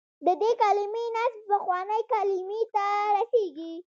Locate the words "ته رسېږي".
2.73-3.73